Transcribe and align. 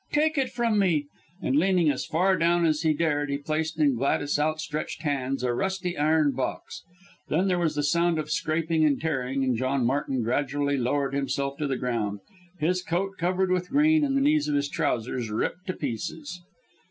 Take 0.11 0.35
it 0.39 0.49
from 0.49 0.79
me." 0.79 1.05
And 1.43 1.55
leaning 1.55 1.91
as 1.91 2.07
far 2.07 2.35
down 2.35 2.65
as 2.65 2.81
he 2.81 2.91
dared, 2.91 3.29
he 3.29 3.37
placed 3.37 3.77
in 3.77 3.93
Gladys's 3.93 4.39
outstretched 4.39 5.03
hands, 5.03 5.43
a 5.43 5.53
rusty 5.53 5.95
iron 5.95 6.31
box. 6.31 6.81
Then 7.29 7.47
there 7.47 7.59
was 7.59 7.75
the 7.75 7.83
sound 7.83 8.17
of 8.17 8.31
scraping 8.31 8.83
and 8.83 8.99
tearing, 8.99 9.43
and 9.43 9.55
John 9.55 9.85
Martin 9.85 10.23
gradually 10.23 10.75
lowered 10.79 11.13
himself 11.13 11.55
to 11.59 11.67
the 11.67 11.77
ground 11.77 12.21
his 12.57 12.81
coat 12.81 13.11
covered 13.19 13.51
with 13.51 13.69
green, 13.69 14.03
and 14.03 14.17
the 14.17 14.21
knees 14.21 14.47
of 14.47 14.55
his 14.55 14.69
trousers 14.69 15.29
ripped 15.29 15.67
to 15.67 15.73
pieces. 15.73 16.41